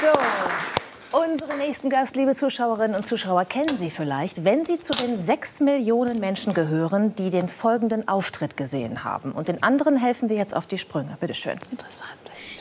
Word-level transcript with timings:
So, 0.00 1.18
unseren 1.18 1.58
nächsten 1.58 1.90
Gast, 1.90 2.16
liebe 2.16 2.34
Zuschauerinnen 2.34 2.96
und 2.96 3.04
Zuschauer, 3.04 3.44
kennen 3.44 3.76
Sie 3.76 3.90
vielleicht, 3.90 4.46
wenn 4.46 4.64
Sie 4.64 4.78
zu 4.78 4.94
den 4.94 5.18
sechs 5.18 5.60
Millionen 5.60 6.18
Menschen 6.20 6.54
gehören, 6.54 7.14
die 7.16 7.28
den 7.28 7.48
folgenden 7.48 8.08
Auftritt 8.08 8.56
gesehen 8.56 9.04
haben. 9.04 9.32
Und 9.32 9.48
den 9.48 9.62
anderen 9.62 9.98
helfen 9.98 10.30
wir 10.30 10.36
jetzt 10.36 10.56
auf 10.56 10.66
die 10.66 10.78
Sprünge. 10.78 11.18
Bitte 11.20 11.34
schön. 11.34 11.58
Interessant. 11.70 12.08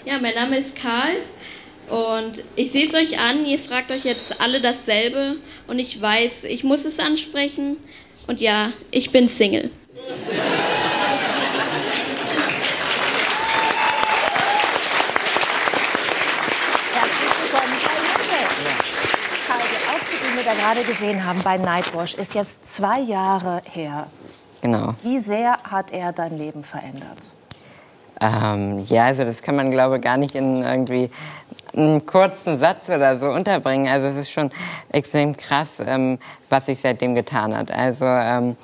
Ja, 0.04 0.20
mein 0.20 0.36
Name 0.36 0.58
ist 0.58 0.76
Karl 0.76 1.16
und 1.90 2.44
ich 2.58 2.74
sehe 2.74 2.86
es 2.86 2.94
euch 2.94 3.18
an. 3.20 3.46
Ihr 3.46 3.58
fragt 3.58 3.90
euch 3.90 4.04
jetzt 4.04 4.42
alle 4.42 4.60
dasselbe 4.60 5.38
und 5.68 5.80
ich 5.80 6.02
weiß, 6.02 6.44
ich 6.44 6.66
muss 6.66 6.84
es 6.84 7.00
ansprechen. 7.00 7.78
Und 8.28 8.42
ja, 8.42 8.74
ich 8.92 9.12
bin 9.12 9.30
Single. 9.30 9.72
Wir 20.40 20.46
da 20.46 20.54
gerade 20.54 20.84
gesehen 20.84 21.26
haben 21.26 21.42
bei 21.44 21.58
Nightwash, 21.58 22.14
ist 22.14 22.34
jetzt 22.34 22.66
zwei 22.66 23.02
Jahre 23.02 23.62
her. 23.72 24.08
Genau. 24.62 24.94
Wie 25.04 25.20
sehr 25.20 25.58
hat 25.70 25.92
er 25.92 26.14
dein 26.14 26.38
Leben 26.38 26.64
verändert? 26.64 27.18
Ähm, 28.22 28.80
ja, 28.88 29.06
also 29.06 29.26
das 29.26 29.42
kann 29.42 29.58
man, 29.58 29.70
glaube 29.72 29.98
ich, 29.98 30.02
gar 30.02 30.18
nicht 30.18 30.36
in 30.36 30.64
irgendwie 30.64 31.10
einen 31.74 32.06
kurzen 32.06 32.58
Satz 32.58 32.90
oder 32.90 33.18
so 33.18 33.30
unterbringen. 33.30 33.88
Also 33.88 34.08
es 34.08 34.16
ist 34.16 34.32
schon 34.32 34.50
extrem 34.92 35.36
krass, 35.36 35.82
ähm, 35.86 36.20
was 36.50 36.68
sich 36.68 36.80
seitdem 36.80 37.16
getan 37.16 37.56
hat. 37.56 37.72
Also 37.72 38.06
ähm, 38.06 38.56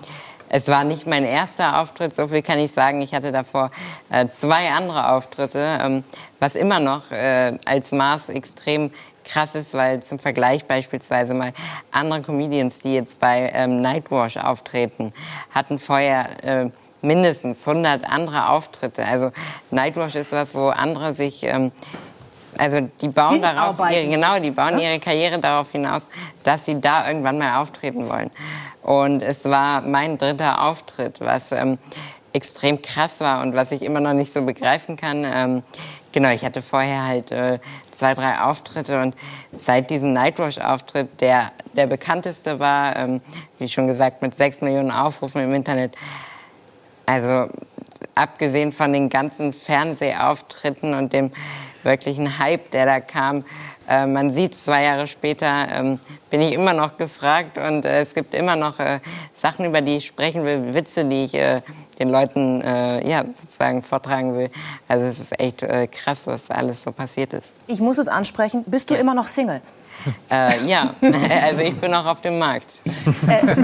es 0.49 0.67
war 0.67 0.83
nicht 0.83 1.07
mein 1.07 1.25
erster 1.25 1.81
Auftritt, 1.81 2.15
so 2.15 2.27
viel 2.27 2.41
kann 2.41 2.59
ich 2.59 2.71
sagen. 2.71 3.01
Ich 3.01 3.13
hatte 3.13 3.31
davor 3.31 3.71
äh, 4.09 4.27
zwei 4.27 4.69
andere 4.71 5.11
Auftritte, 5.11 5.79
ähm, 5.81 6.03
was 6.39 6.55
immer 6.55 6.79
noch 6.79 7.11
äh, 7.11 7.57
als 7.65 7.91
Maß 7.91 8.29
extrem 8.29 8.91
krass 9.23 9.55
ist, 9.55 9.73
weil 9.73 10.01
zum 10.03 10.19
Vergleich 10.19 10.65
beispielsweise 10.65 11.33
mal 11.33 11.51
andere 11.91 12.21
Comedians, 12.21 12.79
die 12.79 12.93
jetzt 12.93 13.19
bei 13.19 13.51
ähm, 13.53 13.81
Nightwash 13.81 14.37
auftreten, 14.37 15.13
hatten 15.53 15.79
vorher 15.79 16.43
äh, 16.43 16.69
mindestens 17.01 17.67
100 17.67 18.09
andere 18.09 18.49
Auftritte. 18.49 19.03
Also 19.05 19.31
Nightwash 19.71 20.15
ist 20.15 20.31
was, 20.31 20.55
wo 20.55 20.69
andere 20.69 21.13
sich 21.15 21.43
ähm, 21.43 21.71
also 22.57 22.79
die 23.01 23.09
bauen 23.09 23.41
darauf 23.41 23.77
ihre, 23.91 24.07
genau, 24.07 24.39
die 24.39 24.51
bauen 24.51 24.79
ihre 24.79 24.99
Karriere 24.99 25.39
darauf 25.39 25.71
hinaus, 25.71 26.07
dass 26.43 26.65
sie 26.65 26.79
da 26.79 27.07
irgendwann 27.07 27.37
mal 27.37 27.61
auftreten 27.61 28.07
wollen. 28.07 28.31
Und 28.85 29.23
es 29.23 29.45
war 29.45 29.81
mein 29.81 30.19
dritter 30.19 30.61
Auftritt, 30.61 31.19
was 31.19 31.51
ähm, 31.51 31.79
extrem 32.33 32.83
krass 32.83 33.19
war 33.19 33.41
und 33.41 33.55
was 33.55 33.71
ich 33.71 33.81
immer 33.81 33.99
noch 33.99 34.13
nicht 34.13 34.31
so 34.31 34.43
begreifen 34.43 34.95
kann. 34.95 35.25
Ähm, 35.25 35.63
genau, 36.11 36.29
ich 36.29 36.45
hatte 36.45 36.61
vorher 36.61 37.07
halt 37.07 37.31
äh, 37.31 37.57
zwei, 37.91 38.13
drei 38.13 38.41
Auftritte 38.41 39.01
und 39.01 39.15
seit 39.53 39.89
diesem 39.89 40.13
Nightwash-Auftritt, 40.13 41.19
der 41.19 41.51
der 41.73 41.87
bekannteste 41.87 42.59
war, 42.59 42.95
ähm, 42.95 43.21
wie 43.57 43.67
schon 43.67 43.87
gesagt, 43.87 44.21
mit 44.21 44.35
sechs 44.35 44.61
Millionen 44.61 44.91
Aufrufen 44.91 45.41
im 45.41 45.53
Internet, 45.55 45.95
also 47.07 47.49
abgesehen 48.15 48.71
von 48.71 48.93
den 48.93 49.09
ganzen 49.09 49.53
Fernsehauftritten 49.53 50.93
und 50.93 51.13
dem 51.13 51.31
wirklichen 51.83 52.39
Hype, 52.39 52.71
der 52.71 52.85
da 52.85 52.99
kam, 52.99 53.43
äh, 53.87 54.05
man 54.07 54.31
sieht, 54.31 54.55
zwei 54.55 54.83
Jahre 54.83 55.05
später 55.05 55.67
ähm, 55.71 55.99
bin 56.29 56.41
ich 56.41 56.53
immer 56.53 56.73
noch 56.73 56.97
gefragt 56.97 57.57
und 57.57 57.85
äh, 57.85 58.01
es 58.01 58.15
gibt 58.15 58.33
immer 58.33 58.55
noch 58.55 58.79
äh, 58.79 58.99
Sachen, 59.35 59.65
über 59.65 59.81
die 59.81 59.97
ich 59.97 60.07
sprechen 60.07 60.43
will, 60.43 60.73
Witze, 60.73 61.05
die 61.05 61.25
ich 61.25 61.35
äh, 61.35 61.61
den 61.99 62.09
Leuten 62.09 62.61
äh, 62.61 63.07
ja, 63.07 63.23
sozusagen 63.23 63.83
vortragen 63.83 64.35
will. 64.35 64.49
Also 64.87 65.05
es 65.05 65.19
ist 65.19 65.39
echt 65.39 65.61
äh, 65.61 65.87
krass, 65.87 66.25
was 66.25 66.49
alles 66.49 66.81
so 66.81 66.91
passiert 66.91 67.33
ist. 67.33 67.53
Ich 67.67 67.79
muss 67.79 67.97
es 67.97 68.07
ansprechen. 68.07 68.63
Bist 68.65 68.89
du 68.89 68.95
ja. 68.95 69.01
immer 69.01 69.13
noch 69.13 69.27
Single? 69.27 69.61
Äh, 70.31 70.65
ja, 70.65 70.93
also 71.01 71.61
ich 71.61 71.75
bin 71.79 71.93
auch 71.93 72.05
auf 72.05 72.21
dem 72.21 72.37
Markt. 72.39 72.83
Äh, 73.27 73.55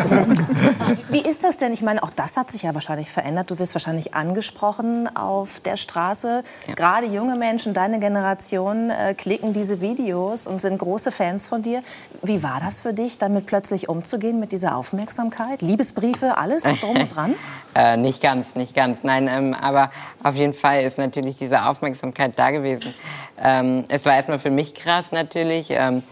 wie 1.09 1.21
ist 1.21 1.43
das 1.43 1.57
denn? 1.57 1.73
Ich 1.73 1.81
meine, 1.81 2.01
auch 2.03 2.11
das 2.15 2.37
hat 2.37 2.51
sich 2.51 2.63
ja 2.63 2.73
wahrscheinlich 2.73 3.09
verändert. 3.09 3.51
Du 3.51 3.59
wirst 3.59 3.75
wahrscheinlich 3.75 4.13
angesprochen 4.13 5.15
auf 5.15 5.59
der 5.59 5.77
Straße. 5.77 6.43
Ja. 6.67 6.73
Gerade 6.73 7.07
junge 7.07 7.35
Menschen, 7.35 7.73
deine 7.73 7.99
Generation, 7.99 8.89
äh, 8.89 9.13
klicken 9.13 9.53
diese 9.53 9.81
Videos 9.81 10.47
und 10.47 10.61
sind 10.61 10.77
große 10.77 11.11
Fans 11.11 11.47
von 11.47 11.61
dir. 11.61 11.81
Wie 12.21 12.43
war 12.43 12.59
das 12.63 12.81
für 12.81 12.93
dich, 12.93 13.17
damit 13.17 13.45
plötzlich 13.45 13.89
umzugehen 13.89 14.39
mit 14.39 14.51
dieser 14.51 14.75
Aufmerksamkeit? 14.75 15.61
Liebesbriefe, 15.61 16.37
alles 16.37 16.63
drum 16.79 16.97
und 16.97 17.15
dran? 17.15 17.35
äh, 17.75 17.97
nicht 17.97 18.21
ganz, 18.21 18.55
nicht 18.55 18.75
ganz. 18.75 19.03
Nein, 19.03 19.29
ähm, 19.31 19.53
aber 19.53 19.91
auf 20.23 20.35
jeden 20.35 20.53
Fall 20.53 20.83
ist 20.83 20.97
natürlich 20.97 21.37
diese 21.37 21.65
Aufmerksamkeit 21.65 22.33
da 22.35 22.51
gewesen. 22.51 22.93
Ähm, 23.41 23.85
es 23.89 24.05
war 24.05 24.15
erstmal 24.15 24.39
für 24.39 24.51
mich 24.51 24.73
krass 24.73 25.11
natürlich. 25.11 25.67
Ähm, 25.69 26.03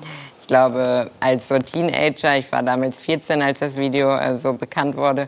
ich 0.42 0.48
glaube, 0.48 1.12
als 1.20 1.50
so 1.50 1.60
Teenager, 1.60 2.38
ich 2.38 2.52
war 2.52 2.64
damals 2.64 3.02
14, 3.02 3.42
als 3.42 3.60
das 3.60 3.76
Video 3.76 4.16
äh, 4.16 4.38
so 4.38 4.54
bekannt 4.54 4.96
wurde, 4.96 5.28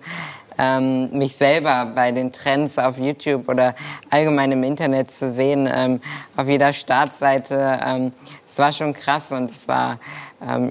ähm, 0.58 1.18
mich 1.18 1.36
selber 1.36 1.92
bei 1.94 2.12
den 2.12 2.32
Trends 2.32 2.78
auf 2.78 2.98
YouTube 2.98 3.48
oder 3.50 3.76
allgemein 4.10 4.52
im 4.52 4.64
Internet 4.64 5.12
zu 5.12 5.32
sehen, 5.32 5.70
ähm, 5.72 6.02
auf 6.36 6.48
jeder 6.48 6.74
Startseite, 6.74 7.80
ähm, 7.86 8.14
es 8.50 8.58
war 8.58 8.72
schon 8.72 8.94
krass 8.94 9.32
und 9.32 9.50
es 9.50 9.68
war 9.68 9.98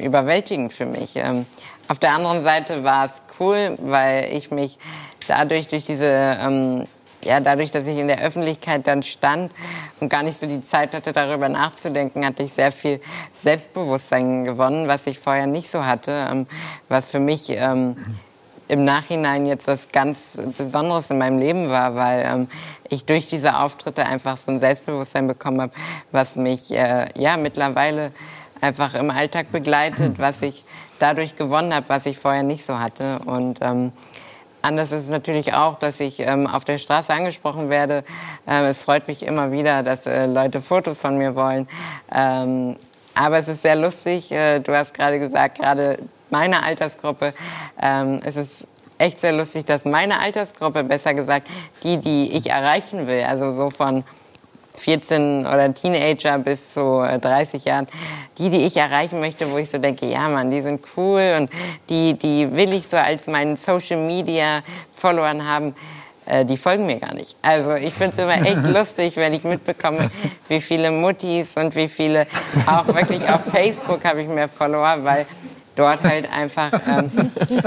überwältigend 0.00 0.72
für 0.72 0.84
mich. 0.84 1.19
Auf 1.88 1.99
der 1.99 2.12
anderen 2.12 2.43
Seite 2.43 2.84
war 2.84 3.06
es 3.06 3.22
cool, 3.38 3.78
weil 3.81 4.32
ich 4.32 4.50
mich 4.50 4.78
dadurch 5.31 5.69
durch 5.69 5.87
diese 5.87 6.07
ähm, 6.07 6.87
ja, 7.23 7.39
dadurch, 7.39 7.71
dass 7.71 7.87
ich 7.87 7.99
in 7.99 8.09
der 8.09 8.23
Öffentlichkeit 8.23 8.87
dann 8.87 9.03
stand 9.03 9.53
und 10.01 10.09
gar 10.09 10.23
nicht 10.23 10.39
so 10.39 10.47
die 10.47 10.63
Zeit 10.63 10.95
hatte, 10.95 11.13
darüber 11.13 11.51
nachzudenken, 11.51 12.25
hatte 12.25 12.43
ich 12.43 12.53
sehr 12.55 12.73
viel 12.73 13.01
Selbstbewusstsein 13.35 14.45
gewonnen, 14.45 14.89
was 14.89 15.07
ich 15.07 15.19
vorher 15.19 15.47
nicht 15.47 15.69
so 15.69 15.85
hatte, 15.85 16.29
ähm, 16.31 16.47
was 16.89 17.11
für 17.11 17.21
mich 17.21 17.51
ähm, 17.51 17.97
im 18.69 18.85
Nachhinein 18.85 19.47
jetzt 19.47 19.67
was 19.67 19.91
ganz 19.91 20.39
Besonderes 20.57 21.11
in 21.11 21.19
meinem 21.19 21.39
Leben 21.39 21.69
war, 21.69 21.95
weil 21.95 22.25
ähm, 22.25 22.49
ich 22.89 23.05
durch 23.05 23.29
diese 23.29 23.59
Auftritte 23.59 24.07
einfach 24.07 24.37
so 24.37 24.51
ein 24.51 24.59
Selbstbewusstsein 24.59 25.27
bekommen 25.27 25.61
habe, 25.61 25.73
was 26.12 26.37
mich 26.37 26.71
äh, 26.71 27.07
ja 27.19 27.37
mittlerweile 27.37 28.12
einfach 28.61 28.95
im 28.95 29.11
Alltag 29.11 29.53
begleitet, 29.53 30.19
was 30.19 30.41
ich 30.41 30.65
dadurch 30.99 31.37
gewonnen 31.37 31.75
habe, 31.75 31.89
was 31.89 32.07
ich 32.07 32.19
vorher 32.19 32.43
nicht 32.43 32.65
so 32.65 32.79
hatte. 32.79 33.19
Und 33.27 33.59
ähm, 33.61 33.93
Anders 34.62 34.93
ist 34.93 35.04
es 35.04 35.10
natürlich 35.10 35.54
auch, 35.54 35.78
dass 35.78 36.00
ich 36.00 36.21
ähm, 36.21 36.47
auf 36.47 36.65
der 36.65 36.78
Straße 36.78 37.12
angesprochen 37.12 37.71
werde. 37.71 38.04
Ähm, 38.47 38.65
es 38.65 38.84
freut 38.84 39.09
mich 39.09 39.22
immer 39.22 39.53
wieder, 39.53 39.82
dass 39.82 40.06
äh, 40.06 40.26
Leute 40.26 40.60
Fotos 40.60 40.98
von 40.98 41.16
mir 41.16 41.34
wollen. 41.34 41.66
Ähm, 42.15 42.76
aber 43.15 43.38
es 43.38 43.49
ist 43.49 43.62
sehr 43.62 43.76
lustig. 43.76 44.31
Äh, 44.32 44.60
du 44.60 44.76
hast 44.76 44.94
gerade 44.94 45.19
gesagt, 45.19 45.59
gerade 45.59 45.99
meine 46.28 46.62
Altersgruppe. 46.62 47.32
Ähm, 47.81 48.20
es 48.25 48.37
ist 48.37 48.69
echt 48.99 49.19
sehr 49.19 49.32
lustig, 49.32 49.66
dass 49.66 49.84
meine 49.84 50.20
Altersgruppe, 50.20 50.84
besser 50.84 51.15
gesagt, 51.15 51.49
die, 51.82 51.99
die 51.99 52.32
ich 52.32 52.50
erreichen 52.50 53.06
will, 53.06 53.22
also 53.22 53.54
so 53.54 53.70
von 53.70 54.04
14 54.81 55.47
oder 55.47 55.73
Teenager 55.73 56.39
bis 56.39 56.75
zu 56.75 57.03
30 57.21 57.65
Jahren, 57.65 57.87
die, 58.39 58.51
die 58.51 58.65
ich 58.65 58.77
erreichen 58.77 59.21
möchte, 59.21 59.51
wo 59.51 59.59
ich 59.59 59.71
so 59.71 59.79
denke, 59.79 60.07
ja 60.07 60.29
Mann, 60.29 60.51
die 60.51 60.63
sind 60.63 60.81
cool 60.97 61.37
und 61.39 61.51
die, 61.89 62.15
die 62.15 62.55
will 62.55 62.73
ich 62.73 62.89
so 62.89 62.97
als 62.97 63.27
meinen 63.27 63.57
Social 63.57 63.99
Media 63.99 64.63
Followern 64.93 65.47
haben, 65.47 65.75
äh, 66.27 66.45
die 66.45 66.57
folgen 66.57 66.87
mir 66.87 66.99
gar 66.99 67.15
nicht. 67.15 67.37
Also 67.43 67.75
ich 67.75 67.93
finde 67.93 68.13
es 68.13 68.19
immer 68.19 68.47
echt 68.47 68.67
lustig, 68.73 69.17
wenn 69.17 69.35
ich 69.35 69.45
mitbekomme, 69.45 70.11
wie 70.49 70.61
viele 70.61 70.91
Muttis 70.91 71.57
und 71.57 71.75
wie 71.75 71.89
viele, 71.89 72.27
auch 72.67 72.87
wirklich 72.87 73.29
auf 73.29 73.45
Facebook 73.45 74.05
habe 74.05 74.23
ich 74.23 74.29
mehr 74.29 74.49
Follower, 74.49 74.99
weil 75.03 75.27
dort 75.76 76.03
halt 76.03 76.31
einfach 76.32 76.72
ähm, 76.86 77.10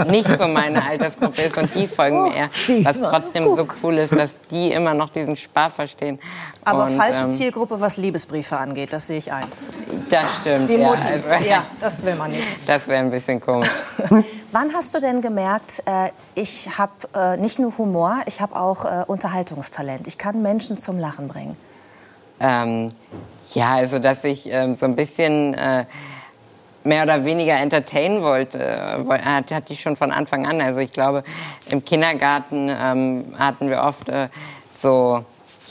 nicht 0.11 0.29
so 0.29 0.47
meine 0.47 0.83
Altersgruppe 0.83 1.43
ist 1.43 1.57
und 1.57 1.73
die 1.73 1.87
folgen 1.87 2.23
mir 2.23 2.35
eher. 2.35 2.49
Was 2.83 3.01
trotzdem 3.01 3.45
so 3.45 3.67
cool 3.81 3.97
ist, 3.97 4.13
dass 4.13 4.37
die 4.51 4.71
immer 4.71 4.93
noch 4.93 5.09
diesen 5.09 5.35
Spaß 5.35 5.73
verstehen. 5.73 6.19
Aber 6.63 6.85
und, 6.85 6.97
falsche 6.97 7.23
ähm, 7.23 7.33
Zielgruppe, 7.33 7.79
was 7.79 7.97
Liebesbriefe 7.97 8.57
angeht, 8.57 8.93
das 8.93 9.07
sehe 9.07 9.17
ich 9.17 9.31
ein. 9.31 9.45
Das 10.09 10.25
stimmt. 10.41 10.69
Die 10.69 10.77
Mutis, 10.77 11.29
ja, 11.29 11.37
also, 11.37 11.49
ja 11.49 11.65
das 11.79 12.05
will 12.05 12.15
man 12.15 12.31
nicht. 12.31 12.43
Das 12.67 12.87
wäre 12.87 12.99
ein 12.99 13.11
bisschen 13.11 13.41
komisch. 13.41 13.69
Wann 14.51 14.73
hast 14.73 14.93
du 14.93 14.99
denn 14.99 15.21
gemerkt, 15.21 15.83
äh, 15.85 16.09
ich 16.35 16.77
habe 16.77 16.91
äh, 17.15 17.37
nicht 17.37 17.59
nur 17.59 17.77
Humor, 17.77 18.17
ich 18.25 18.41
habe 18.41 18.55
auch 18.55 18.85
äh, 18.85 19.03
Unterhaltungstalent. 19.07 20.07
Ich 20.07 20.17
kann 20.17 20.41
Menschen 20.41 20.77
zum 20.77 20.99
Lachen 20.99 21.27
bringen. 21.27 21.57
Ähm, 22.39 22.91
ja, 23.53 23.75
also 23.75 23.99
dass 23.99 24.23
ich 24.23 24.49
ähm, 24.51 24.75
so 24.75 24.85
ein 24.85 24.95
bisschen 24.95 25.53
äh, 25.53 25.85
mehr 26.83 27.03
oder 27.03 27.25
weniger 27.25 27.59
entertainen 27.59 28.23
wollte, 28.23 29.05
hatte 29.07 29.73
ich 29.73 29.81
schon 29.81 29.95
von 29.95 30.11
Anfang 30.11 30.45
an. 30.45 30.61
Also 30.61 30.79
ich 30.79 30.91
glaube, 30.91 31.23
im 31.69 31.83
Kindergarten 31.83 32.69
ähm, 32.69 33.33
hatten 33.37 33.69
wir 33.69 33.83
oft 33.83 34.09
äh, 34.09 34.29
so 34.69 35.23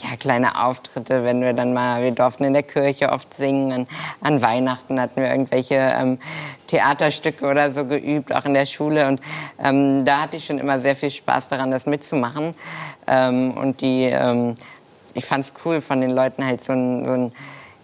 ja, 0.03 0.15
kleine 0.17 0.63
Auftritte, 0.63 1.23
wenn 1.23 1.41
wir 1.41 1.53
dann 1.53 1.73
mal, 1.73 2.03
wir 2.03 2.11
durften 2.11 2.43
in 2.43 2.53
der 2.53 2.63
Kirche 2.63 3.09
oft 3.09 3.33
singen, 3.33 3.71
an, 3.71 3.87
an 4.21 4.41
Weihnachten 4.41 4.99
hatten 4.99 5.21
wir 5.21 5.29
irgendwelche 5.29 5.75
ähm, 5.75 6.19
Theaterstücke 6.67 7.45
oder 7.45 7.71
so 7.71 7.85
geübt, 7.85 8.35
auch 8.35 8.45
in 8.45 8.53
der 8.53 8.65
Schule. 8.65 9.07
Und 9.07 9.21
ähm, 9.59 10.03
da 10.03 10.21
hatte 10.21 10.37
ich 10.37 10.45
schon 10.45 10.59
immer 10.59 10.79
sehr 10.79 10.95
viel 10.95 11.09
Spaß 11.09 11.47
daran, 11.47 11.71
das 11.71 11.85
mitzumachen. 11.85 12.53
Ähm, 13.07 13.55
und 13.55 13.81
die, 13.81 14.03
ähm, 14.05 14.55
ich 15.13 15.25
fand 15.25 15.45
es 15.45 15.53
cool, 15.63 15.79
von 15.79 16.01
den 16.01 16.09
Leuten 16.09 16.45
halt 16.45 16.63
so 16.63 16.73
ein, 16.73 17.05
so 17.05 17.13
ein 17.13 17.31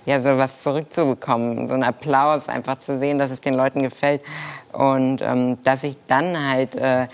ja, 0.09 0.19
so 0.19 0.39
was 0.39 0.63
zurückzubekommen, 0.63 1.67
so 1.67 1.75
einen 1.75 1.83
Applaus, 1.83 2.49
einfach 2.49 2.79
zu 2.79 2.97
sehen, 2.97 3.19
dass 3.19 3.29
es 3.29 3.41
den 3.41 3.53
Leuten 3.53 3.83
gefällt. 3.83 4.21
Und 4.71 5.21
ähm, 5.21 5.59
dass 5.63 5.83
ich 5.83 5.97
dann 6.07 6.49
halt 6.49 6.75
äh, 6.75 7.07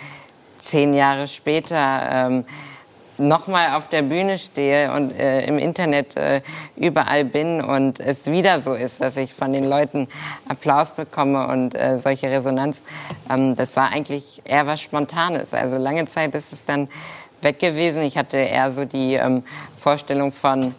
zehn 0.56 0.94
Jahre 0.94 1.28
später 1.28 2.08
ähm, 2.10 2.46
nochmal 3.18 3.76
auf 3.76 3.90
der 3.90 4.02
Bühne 4.02 4.38
stehe 4.38 4.94
und 4.94 5.12
äh, 5.12 5.46
im 5.46 5.58
Internet 5.58 6.16
äh, 6.16 6.42
überall 6.78 7.26
bin 7.26 7.62
und 7.62 8.00
es 8.00 8.28
wieder 8.28 8.62
so 8.62 8.74
ist, 8.74 9.02
dass 9.02 9.18
ich 9.18 9.34
von 9.34 9.52
den 9.52 9.66
Leuten 9.66 10.08
Applaus 10.48 10.94
bekomme 10.94 11.48
und 11.48 11.76
äh, 11.76 12.00
solche 12.00 12.30
Resonanz, 12.30 12.82
ähm, 13.30 13.58
das 13.58 13.76
war 13.76 13.92
eigentlich 13.92 14.42
eher 14.46 14.68
was 14.68 14.80
Spontanes. 14.80 15.54
Also 15.54 15.78
lange 15.78 16.06
Zeit 16.06 16.34
ist 16.34 16.54
es 16.54 16.64
dann 16.64 16.88
weg 17.42 17.60
gewesen. 17.60 18.04
Ich 18.04 18.18
hatte 18.18 18.38
eher 18.38 18.72
so 18.72 18.86
die 18.86 19.16
ähm, 19.16 19.44
Vorstellung 19.76 20.32
von, 20.32 20.74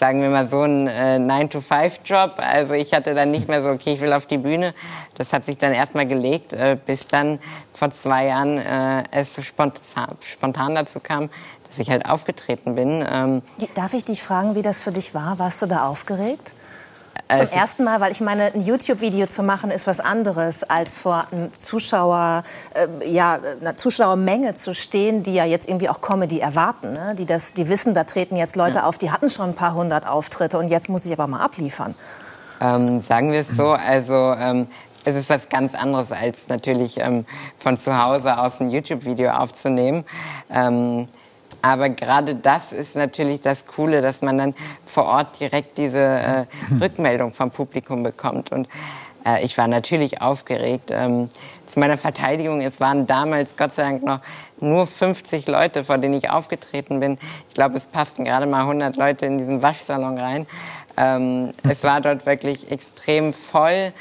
sagen 0.00 0.22
wir 0.22 0.30
mal, 0.30 0.48
so 0.48 0.62
ein 0.62 0.86
äh, 0.88 1.18
9-to-5-Job. 1.18 2.36
Also 2.38 2.72
ich 2.72 2.94
hatte 2.94 3.14
dann 3.14 3.30
nicht 3.30 3.48
mehr 3.48 3.62
so, 3.62 3.68
okay, 3.68 3.92
ich 3.92 4.00
will 4.00 4.14
auf 4.14 4.24
die 4.24 4.38
Bühne. 4.38 4.72
Das 5.16 5.34
hat 5.34 5.44
sich 5.44 5.58
dann 5.58 5.74
erstmal 5.74 6.06
gelegt, 6.06 6.54
äh, 6.54 6.78
bis 6.82 7.06
dann 7.06 7.38
vor 7.74 7.90
zwei 7.90 8.28
Jahren 8.28 8.56
äh, 8.56 9.04
es 9.10 9.44
spontan, 9.44 10.16
spontan, 10.20 10.74
dazu 10.74 11.00
kam, 11.00 11.28
dass 11.68 11.78
ich 11.78 11.90
halt 11.90 12.06
aufgetreten 12.06 12.76
bin. 12.76 13.04
Ähm, 13.06 13.42
Darf 13.74 13.92
ich 13.92 14.06
dich 14.06 14.22
fragen, 14.22 14.54
wie 14.54 14.62
das 14.62 14.82
für 14.82 14.90
dich 14.90 15.14
war? 15.14 15.38
Warst 15.38 15.60
du 15.60 15.66
da 15.66 15.86
aufgeregt? 15.86 16.54
Zum 17.38 17.44
es 17.46 17.52
ersten 17.52 17.84
Mal, 17.84 18.00
weil 18.00 18.12
ich 18.12 18.20
meine, 18.20 18.52
ein 18.52 18.60
YouTube-Video 18.60 19.26
zu 19.26 19.42
machen 19.42 19.70
ist 19.70 19.86
was 19.86 20.00
anderes, 20.00 20.64
als 20.64 20.98
vor 20.98 21.26
einem 21.30 21.52
Zuschauer, 21.52 22.42
äh, 22.74 23.08
ja, 23.08 23.38
einer 23.60 23.76
Zuschauermenge 23.76 24.54
zu 24.54 24.74
stehen, 24.74 25.22
die 25.22 25.34
ja 25.34 25.44
jetzt 25.44 25.68
irgendwie 25.68 25.88
auch 25.88 26.00
Comedy 26.00 26.40
erwarten. 26.40 26.92
Ne? 26.92 27.14
Die, 27.16 27.26
das, 27.26 27.54
die 27.54 27.68
wissen, 27.68 27.94
da 27.94 28.04
treten 28.04 28.36
jetzt 28.36 28.56
Leute 28.56 28.76
ja. 28.76 28.84
auf, 28.84 28.98
die 28.98 29.10
hatten 29.10 29.30
schon 29.30 29.50
ein 29.50 29.54
paar 29.54 29.74
hundert 29.74 30.06
Auftritte 30.06 30.58
und 30.58 30.68
jetzt 30.68 30.88
muss 30.88 31.06
ich 31.06 31.12
aber 31.12 31.26
mal 31.26 31.40
abliefern. 31.40 31.94
Ähm, 32.60 33.00
sagen 33.00 33.32
wir 33.32 33.40
es 33.40 33.48
so, 33.48 33.70
also 33.70 34.34
ähm, 34.38 34.66
es 35.04 35.16
ist 35.16 35.30
was 35.30 35.48
ganz 35.48 35.74
anderes, 35.74 36.12
als 36.12 36.48
natürlich 36.48 36.98
ähm, 36.98 37.24
von 37.56 37.76
zu 37.76 38.02
Hause 38.02 38.38
aus 38.38 38.60
ein 38.60 38.70
YouTube-Video 38.70 39.30
aufzunehmen. 39.30 40.04
Aber 41.62 41.90
gerade 41.90 42.34
das 42.34 42.72
ist 42.72 42.96
natürlich 42.96 43.40
das 43.40 43.66
Coole, 43.66 44.02
dass 44.02 44.22
man 44.22 44.38
dann 44.38 44.54
vor 44.84 45.04
Ort 45.04 45.40
direkt 45.40 45.78
diese 45.78 45.98
äh, 45.98 46.46
Rückmeldung 46.80 47.32
vom 47.32 47.50
Publikum 47.50 48.02
bekommt. 48.02 48.52
Und 48.52 48.68
äh, 49.26 49.44
ich 49.44 49.56
war 49.58 49.68
natürlich 49.68 50.22
aufgeregt. 50.22 50.90
Ähm, 50.90 51.28
zu 51.66 51.78
meiner 51.78 51.98
Verteidigung, 51.98 52.60
es 52.60 52.80
waren 52.80 53.06
damals 53.06 53.56
Gott 53.56 53.74
sei 53.74 53.82
Dank 53.82 54.02
noch 54.02 54.20
nur 54.58 54.86
50 54.86 55.46
Leute, 55.46 55.84
vor 55.84 55.98
denen 55.98 56.14
ich 56.14 56.30
aufgetreten 56.30 57.00
bin. 57.00 57.18
Ich 57.48 57.54
glaube, 57.54 57.76
es 57.76 57.86
passten 57.86 58.24
gerade 58.24 58.46
mal 58.46 58.62
100 58.62 58.96
Leute 58.96 59.26
in 59.26 59.38
diesen 59.38 59.62
Waschsalon 59.62 60.18
rein. 60.18 60.46
Ähm, 60.96 61.52
es 61.68 61.84
war 61.84 62.00
dort 62.00 62.26
wirklich 62.26 62.70
extrem 62.70 63.32
voll. 63.32 63.92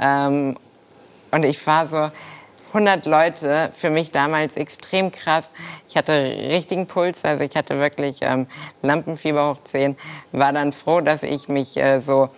Ähm, 0.00 0.56
und 1.32 1.44
ich 1.44 1.66
war 1.66 1.86
so, 1.86 2.10
100 2.68 3.06
Leute, 3.06 3.70
für 3.72 3.90
mich 3.90 4.10
damals 4.12 4.56
extrem 4.56 5.12
krass. 5.12 5.52
Ich 5.88 5.96
hatte 5.96 6.12
richtigen 6.12 6.86
Puls, 6.86 7.24
also 7.24 7.44
ich 7.44 7.56
hatte 7.56 7.78
wirklich 7.78 8.18
ähm, 8.22 8.46
Lampenfieber 8.82 9.50
hoch 9.50 9.58
10. 9.62 9.96
War 10.32 10.52
dann 10.52 10.72
froh, 10.72 11.00
dass 11.00 11.22
ich 11.22 11.48
mich 11.48 11.76
äh, 11.76 12.00
so, 12.00 12.28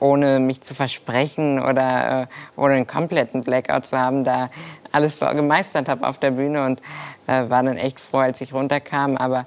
ohne 0.00 0.38
mich 0.38 0.60
zu 0.60 0.74
versprechen 0.74 1.62
oder 1.62 2.22
äh, 2.22 2.26
ohne 2.60 2.74
einen 2.74 2.86
kompletten 2.86 3.42
Blackout 3.42 3.86
zu 3.86 3.98
haben, 3.98 4.24
da 4.24 4.50
alles 4.92 5.18
so 5.18 5.26
gemeistert 5.26 5.88
habe 5.88 6.06
auf 6.06 6.18
der 6.18 6.30
Bühne 6.30 6.64
und 6.64 6.80
äh, 7.26 7.48
war 7.50 7.62
dann 7.62 7.76
echt 7.76 7.98
froh, 7.98 8.18
als 8.18 8.40
ich 8.40 8.52
runterkam. 8.52 9.16
Aber 9.16 9.46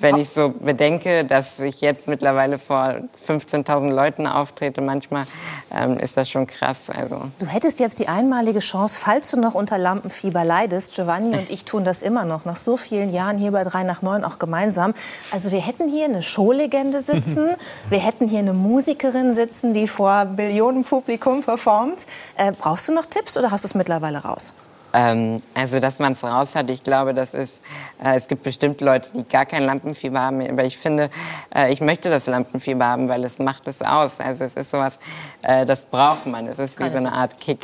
wenn 0.00 0.16
ich 0.16 0.30
so 0.30 0.48
bedenke, 0.50 1.24
dass 1.24 1.60
ich 1.60 1.80
jetzt 1.80 2.08
mittlerweile 2.08 2.58
vor 2.58 3.00
15.000 3.26 3.92
Leuten 3.92 4.26
auftrete, 4.26 4.80
manchmal 4.80 5.24
ähm, 5.72 5.98
ist 5.98 6.16
das 6.16 6.28
schon 6.28 6.46
krass. 6.46 6.90
Also. 6.90 7.22
Du 7.38 7.46
hättest 7.46 7.80
jetzt 7.80 7.98
die 7.98 8.08
einmalige 8.08 8.60
Chance, 8.60 8.98
falls 9.00 9.30
du 9.30 9.38
noch 9.38 9.54
unter 9.54 9.78
Lampenfieber 9.78 10.44
leidest, 10.44 10.94
Giovanni 10.94 11.36
und 11.36 11.50
ich 11.50 11.64
tun 11.64 11.84
das 11.84 12.02
immer 12.02 12.24
noch, 12.24 12.44
nach 12.44 12.56
so 12.56 12.76
vielen 12.76 13.12
Jahren 13.12 13.38
hier 13.38 13.52
bei 13.52 13.64
3 13.64 13.84
nach 13.84 14.02
9 14.02 14.24
auch 14.24 14.38
gemeinsam. 14.38 14.94
Also 15.30 15.50
wir 15.50 15.60
hätten 15.60 15.88
hier 15.88 16.06
eine 16.06 16.22
Showlegende 16.22 17.00
sitzen, 17.00 17.50
wir 17.90 17.98
hätten 17.98 18.28
hier 18.28 18.40
eine 18.40 18.54
Musikerin 18.54 19.32
sitzen, 19.32 19.74
die 19.74 19.86
vor 19.86 20.24
Millionenpublikum 20.24 21.42
performt. 21.42 22.06
Äh, 22.36 22.52
brauchst 22.52 22.88
du 22.88 22.94
noch 22.94 23.06
Tipps 23.06 23.36
oder 23.36 23.50
hast 23.50 23.64
du 23.64 23.66
es 23.66 23.74
mittlerweile 23.74 24.18
raus? 24.18 24.54
Ähm, 24.92 25.38
also, 25.54 25.80
dass 25.80 25.98
man 25.98 26.12
es 26.12 26.24
raus 26.24 26.54
hat, 26.54 26.70
ich 26.70 26.82
glaube, 26.82 27.14
das 27.14 27.34
ist, 27.34 27.62
äh, 28.02 28.16
es 28.16 28.26
gibt 28.26 28.42
bestimmt 28.42 28.80
Leute, 28.80 29.10
die 29.14 29.24
gar 29.24 29.46
kein 29.46 29.64
Lampenfieber 29.64 30.20
haben, 30.20 30.40
aber 30.48 30.64
ich 30.64 30.76
finde, 30.76 31.10
äh, 31.54 31.72
ich 31.72 31.80
möchte 31.80 32.10
das 32.10 32.26
Lampenfieber 32.26 32.84
haben, 32.84 33.08
weil 33.08 33.24
es 33.24 33.38
macht 33.38 33.68
es 33.68 33.82
aus. 33.82 34.18
Also 34.18 34.44
es 34.44 34.54
ist 34.54 34.70
sowas, 34.70 34.98
äh, 35.42 35.64
das 35.66 35.84
braucht 35.84 36.26
man, 36.26 36.46
es 36.46 36.58
ist 36.58 36.78
wie 36.80 36.90
so 36.90 36.96
eine 36.96 37.12
Art 37.12 37.38
Kick. 37.38 37.60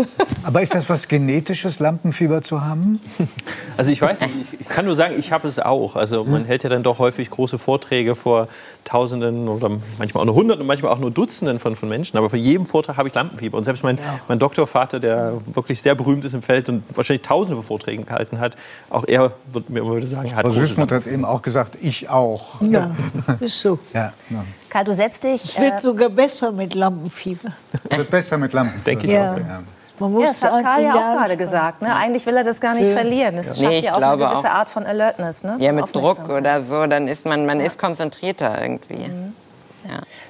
Aber 0.44 0.62
ist 0.62 0.74
das 0.74 0.88
was 0.88 1.08
Genetisches, 1.08 1.78
Lampenfieber 1.78 2.42
zu 2.42 2.64
haben? 2.64 3.00
Also 3.76 3.92
ich 3.92 4.02
weiß 4.02 4.22
nicht, 4.22 4.34
ich, 4.40 4.60
ich 4.62 4.68
kann 4.68 4.86
nur 4.86 4.96
sagen, 4.96 5.14
ich 5.16 5.30
habe 5.30 5.46
es 5.46 5.60
auch. 5.60 5.94
Also 5.94 6.24
man 6.24 6.44
hält 6.44 6.64
ja 6.64 6.70
dann 6.70 6.82
doch 6.82 6.98
häufig 6.98 7.30
große 7.30 7.60
Vorträge 7.60 8.16
vor 8.16 8.48
Tausenden 8.82 9.46
oder 9.46 9.70
manchmal 9.98 10.22
auch 10.22 10.26
nur 10.26 10.34
Hunderten 10.34 10.62
und 10.62 10.66
manchmal 10.66 10.90
auch 10.90 10.98
nur 10.98 11.12
Dutzenden 11.12 11.60
von, 11.60 11.76
von 11.76 11.88
Menschen. 11.88 12.16
Aber 12.16 12.28
vor 12.28 12.40
jedem 12.40 12.66
Vortrag 12.66 12.96
habe 12.96 13.06
ich 13.06 13.14
Lampenfieber. 13.14 13.56
Und 13.56 13.62
selbst 13.62 13.84
mein, 13.84 13.98
ja. 13.98 14.02
mein 14.26 14.40
Doktorvater, 14.40 14.98
der 14.98 15.34
wirklich 15.54 15.80
sehr 15.80 15.94
berühmt 15.94 16.24
ist 16.24 16.34
im 16.34 16.42
Feld, 16.42 16.67
und 16.68 16.84
wahrscheinlich 16.94 17.22
tausende 17.22 17.56
von 17.56 17.64
Vorträgen 17.64 18.04
gehalten 18.06 18.40
hat, 18.40 18.56
auch 18.90 19.04
er 19.06 19.32
würde 19.52 19.72
mir 19.72 19.86
würde 19.86 20.06
sagen, 20.06 20.34
hat 20.34 20.42
Frau 20.42 20.50
Süßmuth 20.50 20.92
hat 20.92 21.06
eben 21.06 21.24
auch 21.24 21.42
gesagt, 21.42 21.76
ich 21.80 22.08
auch. 22.08 22.60
Ja, 22.60 22.90
ist 23.40 23.60
so. 23.60 23.78
Ja, 23.92 24.12
ja. 24.30 24.44
Karl, 24.68 24.84
du 24.84 24.94
setzt 24.94 25.24
dich... 25.24 25.44
Es 25.44 25.58
wird 25.58 25.74
äh, 25.74 25.80
sogar 25.80 26.08
besser 26.10 26.52
mit 26.52 26.74
Lampenfieber. 26.74 27.52
Es 27.88 27.98
wird 27.98 28.10
besser 28.10 28.38
mit 28.38 28.52
Lampenfieber. 28.52 28.84
Denke 28.84 29.06
ich 29.06 29.12
ja. 29.12 29.32
auch. 29.32 29.38
Ja. 29.38 29.62
Man 30.00 30.12
muss 30.12 30.22
ja, 30.24 30.28
das 30.30 30.44
hat 30.44 30.62
Karl 30.62 30.82
ja 30.82 30.94
auch 30.94 31.18
gerade 31.18 31.36
gesagt. 31.36 31.82
Ne? 31.82 31.94
Eigentlich 31.94 32.24
will 32.26 32.36
er 32.36 32.44
das 32.44 32.60
gar 32.60 32.74
nicht 32.74 32.88
ja. 32.88 32.94
verlieren. 32.94 33.36
Es 33.36 33.46
schafft 33.46 33.60
nee, 33.60 33.80
ja 33.80 33.94
auch 33.94 34.02
eine 34.02 34.16
gewisse 34.16 34.48
auch. 34.48 34.54
Art 34.54 34.68
von 34.68 34.86
Alertness. 34.86 35.44
Ne? 35.44 35.56
Ja, 35.58 35.72
mit 35.72 35.94
Druck 35.94 36.28
oder 36.28 36.62
so, 36.62 36.86
dann 36.86 37.08
ist 37.08 37.26
man, 37.26 37.46
man 37.46 37.60
ist 37.60 37.78
konzentrierter 37.78 38.62
irgendwie. 38.62 39.08
Mhm. 39.08 39.34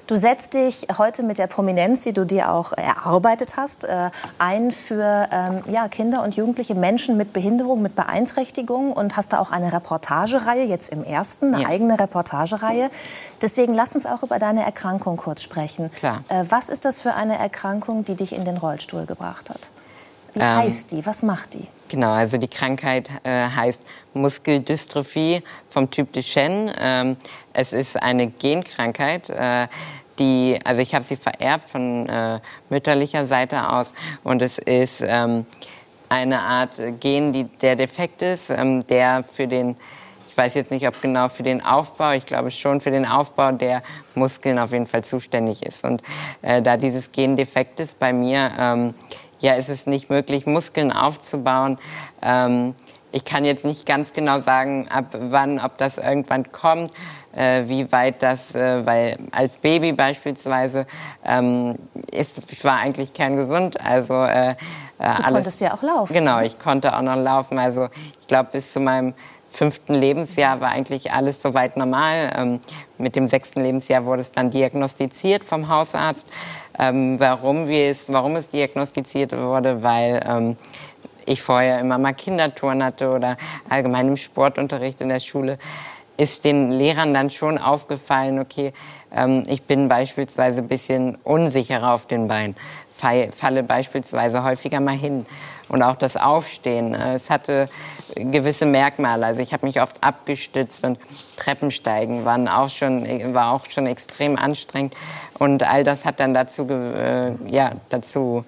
Du 0.08 0.16
setzt 0.16 0.55
dich 0.55 0.87
heute 0.96 1.22
mit 1.22 1.37
der 1.37 1.49
Prominenz, 1.49 2.02
die 2.02 2.14
du 2.14 2.25
dir 2.25 2.50
auch 2.50 2.72
erarbeitet 2.72 3.58
hast, 3.58 3.84
äh, 3.84 4.10
ein 4.38 4.70
für 4.70 5.28
ähm, 5.31 5.62
ja, 5.70 5.87
Kinder 5.88 6.22
und 6.22 6.34
Jugendliche 6.34 6.75
Menschen 6.75 7.19
mit 7.19 7.34
Behinderung, 7.34 7.82
mit 7.82 7.94
Beeinträchtigung 7.94 8.94
und 8.94 9.19
hast 9.19 9.34
da 9.34 9.38
auch 9.38 9.50
eine 9.50 9.70
Reportagereihe, 9.70 10.64
jetzt 10.64 10.90
im 10.94 11.05
ersten, 11.05 11.52
eine 11.52 11.64
ja. 11.64 11.69
eigene 11.69 12.00
Reportagereihe. 12.00 12.90
Deswegen 13.43 13.75
lass 13.75 13.96
uns 13.96 14.06
auch 14.06 14.22
über 14.22 14.38
deine 14.38 14.64
Erkrankung 14.64 15.19
kurz 15.19 15.43
sprechen. 15.43 15.90
Klar. 15.93 16.25
Äh, 16.28 16.47
was 16.49 16.71
ist 16.71 16.87
das 16.87 17.02
für 17.02 17.12
eine 17.12 17.38
Erkrankung, 17.38 18.06
die 18.06 18.14
dich 18.14 18.35
in 18.35 18.47
den 18.47 18.56
Rollstuhl 18.56 19.04
gebracht 19.04 19.50
hat? 19.50 19.68
Wie 20.32 20.40
ähm, 20.40 20.56
heißt 20.56 20.92
die? 20.92 21.04
Was 21.04 21.23
macht 21.23 21.52
die? 21.52 21.66
Genau, 21.88 22.11
also 22.11 22.37
die 22.37 22.49
Krankheit 22.49 23.11
äh, 23.25 23.47
heißt 23.47 23.85
Muskeldystrophie 24.14 25.42
vom 25.68 25.90
Typ 25.90 26.12
Duchenne. 26.12 26.75
Ähm, 26.78 27.16
es 27.52 27.73
ist 27.73 28.00
eine 28.00 28.28
Genkrankheit. 28.28 29.30
Äh, 29.30 29.68
die, 30.18 30.58
also 30.64 30.80
ich 30.80 30.94
habe 30.94 31.04
sie 31.04 31.16
vererbt 31.16 31.68
von 31.68 32.08
äh, 32.08 32.40
mütterlicher 32.68 33.26
Seite 33.26 33.70
aus 33.72 33.92
und 34.25 34.42
es 34.42 34.58
ist 34.58 35.02
ähm, 35.06 35.46
eine 36.08 36.40
Art 36.40 36.80
Gen, 37.00 37.32
die, 37.32 37.44
der 37.44 37.76
defekt 37.76 38.22
ist, 38.22 38.50
ähm, 38.50 38.87
der 38.87 39.25
für 39.25 39.46
den, 39.46 39.76
ich 40.28 40.37
weiß 40.37 40.54
jetzt 40.54 40.70
nicht, 40.70 40.87
ob 40.87 41.00
genau 41.02 41.28
für 41.28 41.42
den 41.42 41.64
Aufbau, 41.64 42.12
ich 42.12 42.26
glaube 42.26 42.50
schon 42.50 42.80
für 42.80 42.90
den 42.90 43.06
Aufbau 43.06 43.52
der 43.52 43.82
Muskeln 44.14 44.58
auf 44.58 44.72
jeden 44.72 44.87
Fall 44.87 45.04
zuständig 45.04 45.62
ist. 45.62 45.84
Und 45.84 46.02
äh, 46.42 46.62
da 46.62 46.76
dieses 46.76 47.12
Gen 47.12 47.37
defekt 47.37 47.80
ist 47.80 47.98
bei 47.98 48.12
mir, 48.12 48.52
ähm, 48.58 48.94
ja, 49.40 49.54
ist 49.54 49.68
es 49.68 49.87
nicht 49.87 50.10
möglich, 50.10 50.46
Muskeln 50.46 50.92
aufzubauen. 50.92 51.78
Ähm, 52.22 52.75
ich 53.10 53.25
kann 53.25 53.44
jetzt 53.44 53.64
nicht 53.64 53.87
ganz 53.87 54.12
genau 54.12 54.40
sagen, 54.40 54.87
ab 54.88 55.06
wann, 55.18 55.58
ob 55.58 55.78
das 55.78 55.96
irgendwann 55.98 56.50
kommt, 56.52 56.92
äh, 57.38 57.68
wie 57.68 57.90
weit 57.92 58.23
das, 58.23 58.54
äh, 58.54 58.85
weil 58.85 59.16
als 59.30 59.59
Baby 59.59 59.92
beispielsweise 59.92 60.87
ähm, 61.25 61.76
ist, 62.11 62.52
ich 62.52 62.64
war 62.64 62.78
eigentlich 62.78 63.12
kerngesund, 63.12 63.80
also 63.80 64.14
äh, 64.14 64.50
äh 64.50 64.54
Du 64.99 65.04
alles, 65.04 65.33
konntest 65.33 65.61
ja 65.61 65.75
auch 65.75 65.83
laufen. 65.83 66.12
Genau, 66.12 66.40
ich 66.40 66.59
konnte 66.59 66.97
auch 66.97 67.02
noch 67.02 67.16
laufen. 67.16 67.59
Also 67.59 67.88
ich 68.21 68.26
glaube, 68.26 68.50
bis 68.52 68.73
zu 68.73 68.80
meinem 68.80 69.14
fünften 69.49 69.95
Lebensjahr 69.95 70.61
war 70.61 70.71
eigentlich 70.71 71.12
alles 71.12 71.40
soweit 71.40 71.76
normal. 71.76 72.33
Ähm, 72.37 72.61
mit 72.99 73.14
dem 73.14 73.28
sechsten 73.28 73.62
Lebensjahr 73.62 74.04
wurde 74.04 74.23
es 74.23 74.33
dann 74.33 74.50
diagnostiziert 74.50 75.45
vom 75.45 75.68
Hausarzt. 75.68 76.26
Ähm, 76.78 77.21
warum, 77.21 77.68
wir 77.68 77.90
es, 77.90 78.12
warum 78.12 78.35
es 78.35 78.49
diagnostiziert 78.49 79.37
wurde, 79.37 79.83
weil 79.83 80.21
ähm, 80.26 80.57
ich 81.25 81.42
vorher 81.42 81.78
immer 81.78 81.99
mal 81.99 82.14
Kindertouren 82.14 82.83
hatte 82.83 83.11
oder 83.11 83.37
allgemein 83.68 84.09
im 84.09 84.16
Sportunterricht 84.16 85.00
in 85.00 85.09
der 85.11 85.21
Schule, 85.21 85.59
ist 86.18 86.44
den 86.44 86.70
Lehrern 86.70 87.14
dann 87.14 87.30
schon 87.30 87.56
aufgefallen, 87.56 88.40
okay, 88.40 88.75
ähm, 89.14 89.44
ich 89.46 89.62
bin 89.62 89.88
beispielsweise 89.88 90.60
ein 90.60 90.68
bisschen 90.68 91.16
unsicherer 91.25 91.94
auf 91.94 92.06
den 92.06 92.28
Beinen, 92.28 92.56
falle 93.34 93.62
beispielsweise 93.62 94.44
häufiger 94.44 94.80
mal 94.80 94.96
hin. 94.96 95.25
Und 95.68 95.82
auch 95.82 95.96
das 95.96 96.16
Aufstehen, 96.16 96.94
äh, 96.94 97.14
es 97.14 97.30
hatte 97.30 97.68
gewisse 98.14 98.66
Merkmale. 98.66 99.26
Also 99.26 99.42
ich 99.42 99.52
habe 99.52 99.66
mich 99.66 99.80
oft 99.80 100.02
abgestützt 100.02 100.84
und 100.84 100.98
Treppensteigen 101.37 102.25
waren 102.25 102.48
auch 102.48 102.70
schon, 102.70 103.34
war 103.34 103.52
auch 103.52 103.66
schon 103.66 103.87
extrem 103.87 104.37
anstrengend. 104.37 104.94
Und 105.38 105.62
all 105.62 105.84
das 105.84 106.04
hat 106.04 106.20
dann 106.20 106.34
dazu, 106.34 106.66
äh, 106.68 107.32
ja, 107.50 107.72
dazu 107.90 108.44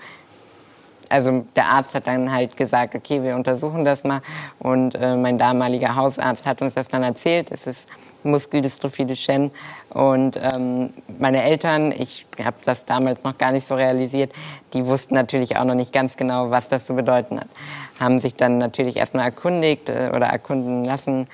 also 1.11 1.45
der 1.57 1.67
Arzt 1.67 1.95
hat 1.95 2.07
dann 2.07 2.33
halt 2.33 2.57
gesagt, 2.57 2.95
okay, 2.95 3.23
wir 3.23 3.35
untersuchen 3.35 3.85
das 3.85 4.05
mal. 4.05 4.23
Und 4.59 4.95
äh, 4.95 5.17
mein 5.17 5.39
damaliger 5.39 5.97
Hausarzt 5.97 6.47
hat 6.47 6.63
uns 6.63 6.75
das 6.75 6.89
dann 6.89 7.03
erzählt. 7.03 7.51
Es 7.51 7.67
ist 7.67 7.89
Muskeldystrophie 8.23 9.05
Duchenne. 9.05 9.51
Und 9.91 10.41
ähm, 10.55 10.93
meine 11.19 11.43
Eltern, 11.43 11.93
ich 11.93 12.27
habe 12.43 12.57
das 12.65 12.85
damals 12.85 13.25
noch 13.25 13.37
gar 13.39 13.53
nicht 13.53 13.67
so 13.67 13.75
realisiert, 13.75 14.33
die 14.73 14.87
wussten 14.87 15.15
natürlich 15.15 15.57
auch 15.57 15.65
noch 15.65 15.75
nicht 15.75 15.93
ganz 15.93 16.17
genau, 16.17 16.51
was 16.51 16.69
das 16.69 16.87
zu 16.87 16.95
bedeuten 16.95 17.41
hat. 17.41 17.49
Haben 17.99 18.19
sich 18.19 18.37
dann 18.37 18.59
natürlich 18.59 18.97
erstmal 18.97 19.25
erkundigt 19.25 19.89
äh, 19.89 20.11
oder 20.15 20.27
erkunden 20.27 20.85
lassen. 20.85 21.29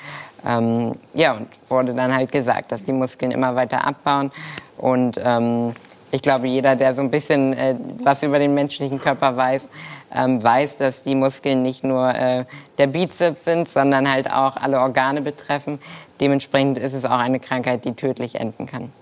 Ähm, 0.47 0.92
ja, 1.12 1.33
und 1.33 1.49
wurde 1.68 1.95
dann 1.95 2.14
halt 2.14 2.33
gesagt, 2.33 2.73
dass 2.73 2.85
die 2.85 2.92
Muskeln 2.92 3.30
immer 3.30 3.56
weiter 3.56 3.85
abbauen. 3.85 4.30
Und 4.78 5.21
ähm, 5.23 5.75
ich 6.11 6.23
glaube, 6.23 6.47
jeder, 6.47 6.77
der 6.77 6.95
so 6.95 7.03
ein 7.03 7.11
bisschen 7.11 7.53
äh, 7.53 7.77
was 8.03 8.23
über 8.23 8.39
den 8.39 8.55
menschlichen 8.55 9.01
Körper 9.01 9.37
weiß, 9.37 9.71
ähm, 10.15 10.43
weiß, 10.43 10.79
dass 10.79 11.03
die 11.03 11.15
Muskeln 11.15 11.63
nicht 11.63 11.85
nur 11.85 12.09
äh, 12.15 12.45
der 12.79 12.87
Bizeps 12.87 13.45
sind, 13.45 13.69
sondern 13.69 14.11
halt 14.11 14.31
auch 14.31 14.57
alle 14.57 14.81
Organe 14.81 15.21
betreffen. 15.21 15.79
Dementsprechend 16.21 16.79
ist 16.79 16.95
es 16.95 17.05
auch 17.05 17.19
eine 17.19 17.41
Krankheit, 17.41 17.85
die 17.85 17.95
tödlich 17.95 18.37
enden 18.37 18.67
kann. 18.67 18.93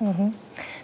Mhm. 0.00 0.34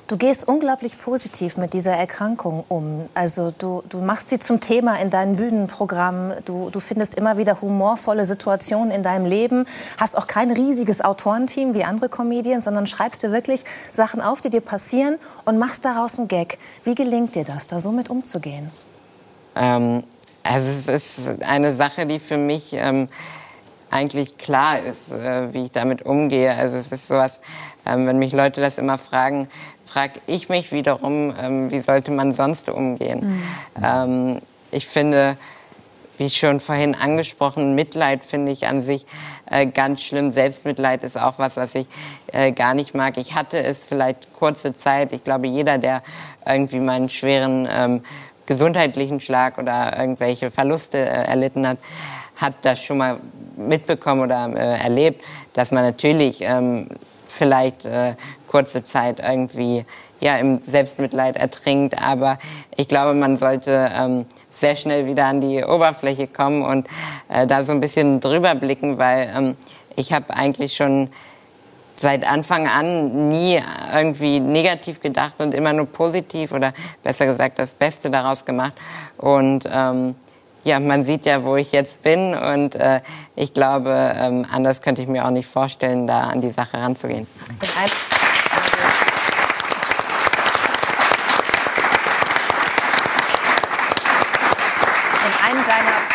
Du 0.07 0.19
gehst 0.19 0.47
unglaublich 0.47 0.99
positiv 0.99 1.57
mit 1.57 1.73
dieser 1.73 1.93
Erkrankung 1.93 2.65
um. 2.69 3.09
Also 3.15 3.55
du, 3.57 3.83
du 3.89 3.99
machst 3.99 4.29
sie 4.29 4.39
zum 4.39 4.61
Thema 4.61 5.01
in 5.01 5.09
deinem 5.09 5.37
Bühnenprogramm. 5.37 6.35
Du, 6.45 6.69
du 6.69 6.79
findest 6.79 7.15
immer 7.15 7.39
wieder 7.39 7.63
humorvolle 7.63 8.27
Situationen 8.27 8.91
in 8.91 9.03
deinem 9.03 9.25
Leben. 9.25 9.65
Hast 9.99 10.19
auch 10.19 10.27
kein 10.27 10.51
riesiges 10.51 11.01
Autorenteam 11.01 11.73
wie 11.73 11.85
andere 11.85 12.11
Comedians, 12.11 12.65
sondern 12.65 12.87
schreibst 12.87 13.23
dir 13.23 13.33
wirklich 13.33 13.65
Sachen 13.93 14.21
auf, 14.21 14.43
die 14.43 14.51
dir 14.51 14.61
passieren 14.61 15.17
und 15.47 15.59
machst 15.59 15.87
daraus 15.87 16.19
einen 16.19 16.29
Gag. 16.29 16.59
Wie 16.85 16.95
gelingt 16.95 17.35
dir 17.35 17.45
das, 17.45 17.67
da 17.67 17.81
so 17.81 17.91
mit 17.91 18.11
umzugehen? 18.11 18.71
Ähm, 19.57 20.05
also 20.43 20.69
es 20.69 20.87
ist 20.87 21.43
eine 21.45 21.73
Sache, 21.73 22.05
die 22.05 22.19
für 22.19 22.37
mich 22.37 22.75
ähm, 22.75 23.09
eigentlich 23.95 24.39
klar 24.39 24.81
ist, 24.81 25.13
äh, 25.13 25.55
wie 25.55 25.67
ich 25.67 25.71
damit 25.71 26.03
umgehe. 26.03 26.53
Also 26.53 26.77
es 26.77 26.91
ist 26.91 27.07
sowas, 27.07 27.41
ähm, 27.87 28.09
wenn 28.09 28.19
mich 28.19 28.33
Leute 28.33 28.61
das 28.61 28.79
immer 28.79 28.99
fragen, 28.99 29.49
frage 29.85 30.21
ich 30.27 30.49
mich 30.49 30.73
wiederum, 30.73 31.33
ähm, 31.41 31.71
wie 31.71 31.81
sollte 31.81 32.11
man 32.11 32.33
sonst 32.33 32.69
umgehen? 32.69 33.43
Mhm. 33.77 33.85
Ähm, 33.85 34.39
ich 34.73 34.89
finde, 34.89 35.37
wie 36.19 36.29
schon 36.29 36.59
vorhin 36.59 36.97
angesprochen, 36.97 37.77
Mitleid 37.77 38.25
finde 38.25 38.51
ich 38.51 38.67
an 38.67 38.81
sich 38.81 39.07
äh, 39.49 39.67
ganz 39.67 40.03
schlimm. 40.03 40.33
Selbstmitleid 40.33 41.05
ist 41.05 41.17
auch 41.17 41.39
was, 41.39 41.57
was 41.57 41.77
ich 41.77 41.87
äh, 42.33 42.51
gar 42.51 42.75
nicht 42.75 42.95
mag. 42.95 43.17
Ich 43.17 43.37
hatte 43.37 43.63
es 43.63 43.85
vielleicht 43.85 44.33
kurze 44.33 44.73
Zeit. 44.73 45.13
Ich 45.13 45.23
glaube, 45.23 45.47
jeder, 45.47 45.79
der 45.79 46.03
irgendwie 46.45 46.81
mal 46.81 46.95
einen 46.95 47.09
schweren 47.09 47.69
ähm, 47.71 48.03
gesundheitlichen 48.47 49.21
Schlag 49.21 49.59
oder 49.59 49.97
irgendwelche 49.99 50.51
Verluste 50.51 50.99
äh, 50.99 51.27
erlitten 51.27 51.67
hat, 51.67 51.79
hat 52.37 52.55
das 52.63 52.83
schon 52.83 52.99
mal 52.99 53.19
mitbekommen 53.57 54.23
oder 54.23 54.49
äh, 54.55 54.81
erlebt, 54.81 55.23
dass 55.53 55.71
man 55.71 55.85
natürlich 55.85 56.41
ähm, 56.43 56.89
vielleicht 57.29 57.87
äh, 57.87 58.15
kurze 58.47 58.83
Zeit 58.83 59.21
irgendwie 59.21 59.85
ja, 60.21 60.37
im 60.37 60.61
Selbstmitleid 60.63 61.37
ertrinkt. 61.37 62.01
Aber 62.01 62.39
ich 62.77 62.89
glaube, 62.89 63.15
man 63.15 63.37
sollte 63.37 63.91
ähm, 63.95 64.27
sehr 64.51 64.77
schnell 64.77 65.07
wieder 65.07 65.27
an 65.27 65.41
die 65.41 65.63
Oberfläche 65.65 66.27
kommen 66.27 66.63
und 66.63 66.87
äh, 67.29 67.47
da 67.47 67.65
so 67.65 67.73
ein 67.73 67.81
bisschen 67.81 68.21
drüber 68.21 68.55
blicken, 68.55 68.99
weil 68.99 69.33
ähm, 69.37 69.57
ich 69.97 70.13
habe 70.13 70.35
eigentlich 70.35 70.75
schon 70.75 71.11
seit 71.97 72.27
Anfang 72.27 72.67
an 72.67 73.29
nie 73.29 73.61
irgendwie 73.93 74.41
negativ 74.41 75.01
gedacht 75.01 75.35
und 75.39 75.55
immer 75.55 75.73
nur 75.73 75.87
positiv 75.87 76.53
oder 76.53 76.73
besser 77.03 77.27
gesagt 77.27 77.59
das 77.59 77.75
Beste 77.75 78.11
daraus 78.11 78.45
gemacht. 78.45 78.73
Und 79.19 79.69
ähm, 79.73 80.15
ja, 80.65 80.81
man 80.81 81.03
sieht 81.03 81.27
ja, 81.27 81.45
wo 81.45 81.57
ich 81.57 81.73
jetzt 81.73 82.03
bin 82.03 82.35
und 82.35 82.75
äh, 82.75 83.01
ich 83.37 83.53
glaube, 83.55 84.15
ähm, 84.19 84.47
anders 84.51 84.81
könnte 84.81 85.03
ich 85.03 85.09
mir 85.09 85.25
auch 85.25 85.31
nicht 85.31 85.49
vorstellen, 85.49 86.07
da 86.07 86.23
an 86.23 86.41
die 86.41 86.51
Sache 86.51 86.79
ranzugehen. 86.79 87.27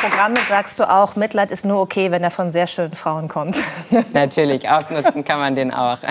Programme 0.09 0.37
sagst 0.47 0.79
du 0.79 0.89
auch, 0.89 1.15
Mitleid 1.15 1.51
ist 1.51 1.65
nur 1.65 1.79
okay, 1.79 2.11
wenn 2.11 2.23
er 2.23 2.31
von 2.31 2.51
sehr 2.51 2.67
schönen 2.67 2.93
Frauen 2.93 3.27
kommt. 3.27 3.57
Natürlich, 4.13 4.69
ausnutzen 4.69 5.23
kann 5.23 5.39
man 5.39 5.55
den 5.55 5.73
auch. 5.73 5.97